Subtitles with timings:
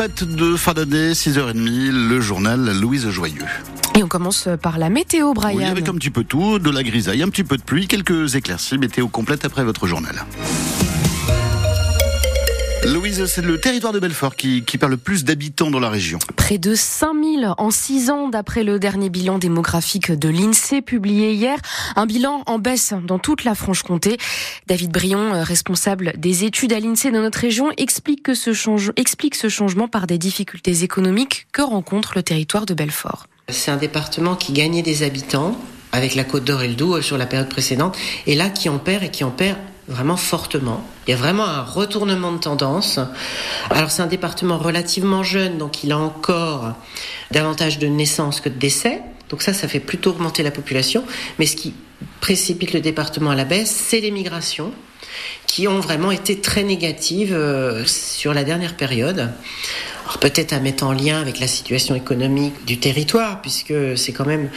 [0.00, 3.44] fête de fin d'année, 6h30, le journal Louise Joyeux.
[3.98, 5.58] Et on commence par la météo, Brian.
[5.58, 8.34] Oui, avec un petit peu tout, de la grisaille, un petit peu de pluie, quelques
[8.34, 10.24] éclaircies, météo complète après votre journal.
[12.86, 16.18] Louise, c'est le territoire de Belfort qui, qui perd le plus d'habitants dans la région.
[16.36, 21.58] Près de 5000 en 6 ans d'après le dernier bilan démographique de l'INSEE publié hier.
[21.96, 24.16] Un bilan en baisse dans toute la Franche-Comté.
[24.66, 29.34] David Brion, responsable des études à l'INSEE dans notre région, explique, que ce change, explique
[29.34, 33.26] ce changement par des difficultés économiques que rencontre le territoire de Belfort.
[33.50, 35.58] C'est un département qui gagnait des habitants
[35.92, 38.78] avec la Côte d'Or et le Doubs sur la période précédente, et là qui en
[38.78, 39.58] perd et qui en perd
[39.90, 40.84] vraiment fortement.
[41.06, 42.98] Il y a vraiment un retournement de tendance.
[43.70, 46.72] Alors c'est un département relativement jeune, donc il a encore
[47.30, 49.02] davantage de naissances que de décès.
[49.28, 51.04] Donc ça, ça fait plutôt augmenter la population.
[51.38, 51.74] Mais ce qui
[52.20, 54.72] précipite le département à la baisse, c'est les migrations
[55.46, 59.30] qui ont vraiment été très négatives euh, sur la dernière période.
[60.20, 64.50] peut-être à mettre en lien avec la situation économique du territoire, puisque c'est quand même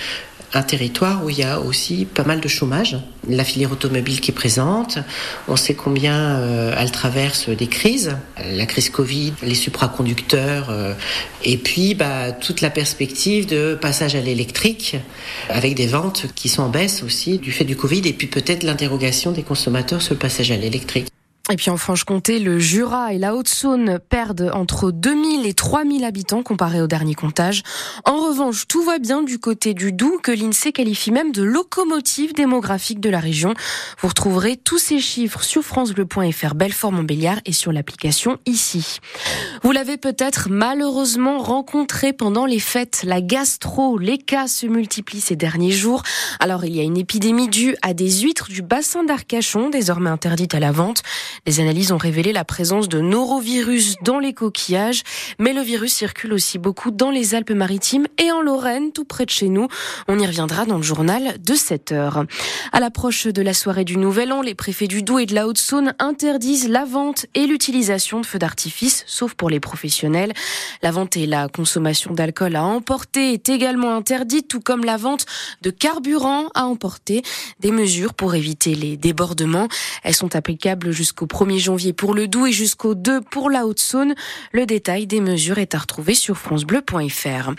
[0.53, 2.97] un territoire où il y a aussi pas mal de chômage.
[3.27, 4.99] La filière automobile qui est présente,
[5.47, 10.93] on sait combien euh, elle traverse des crises, la crise Covid, les supraconducteurs, euh,
[11.43, 14.97] et puis bah, toute la perspective de passage à l'électrique,
[15.49, 18.63] avec des ventes qui sont en baisse aussi du fait du Covid, et puis peut-être
[18.63, 21.07] l'interrogation des consommateurs sur le passage à l'électrique.
[21.51, 26.41] Et puis en Franche-Comté, le Jura et la Haute-Saône perdent entre 2000 et 3000 habitants
[26.41, 27.63] comparés au dernier comptage.
[28.05, 32.33] En revanche, tout va bien du côté du Doubs que l'INSEE qualifie même de locomotive
[32.33, 33.55] démographique de la région.
[33.99, 38.99] Vous retrouverez tous ces chiffres sur francebleu.fr Belfort-Montbéliard et sur l'application ici.
[39.63, 43.01] Vous l'avez peut-être malheureusement rencontré pendant les fêtes.
[43.03, 46.03] La gastro, les cas se multiplient ces derniers jours.
[46.39, 50.55] Alors il y a une épidémie due à des huîtres du bassin d'Arcachon, désormais interdites
[50.55, 51.03] à la vente.
[51.45, 55.03] Les analyses ont révélé la présence de norovirus dans les coquillages,
[55.39, 59.29] mais le virus circule aussi beaucoup dans les Alpes-Maritimes et en Lorraine, tout près de
[59.29, 59.67] chez nous.
[60.07, 62.25] On y reviendra dans le journal de 7 heures.
[62.71, 65.47] À l'approche de la soirée du Nouvel An, les préfets du Doubs et de la
[65.47, 70.33] Haute-Saône interdisent la vente et l'utilisation de feux d'artifice, sauf pour les professionnels.
[70.81, 75.25] La vente et la consommation d'alcool à emporter est également interdite, tout comme la vente
[75.61, 77.21] de carburant à emporter.
[77.59, 79.67] Des mesures pour éviter les débordements.
[80.03, 83.65] Elles sont applicables jusqu'au au 1er janvier pour le Doubs et jusqu'au 2 pour la
[83.65, 84.13] Haute-Saône.
[84.51, 87.51] Le détail des mesures est à retrouver sur francebleu.fr.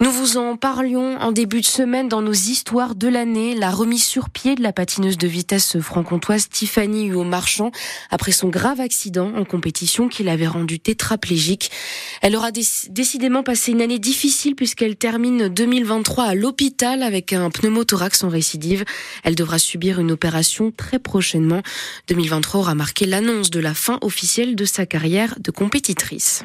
[0.00, 4.04] Nous vous en parlions en début de semaine dans nos histoires de l'année, la remise
[4.04, 7.70] sur pied de la patineuse de vitesse franc-comtoise Tiffany Huot-Marchand
[8.10, 11.70] après son grave accident en compétition qui l'avait rendue tétraplégique.
[12.22, 18.24] Elle aura décidément passé une année difficile puisqu'elle termine 2023 à l'hôpital avec un pneumothorax
[18.24, 18.84] en récidive.
[19.24, 21.62] Elle devra subir une opération très prochainement.
[22.08, 26.44] 2023 aura marqué l'annonce de la fin officielle de sa carrière de compétitrice.